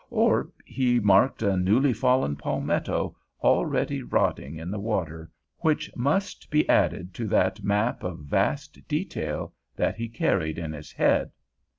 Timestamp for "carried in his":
10.09-10.91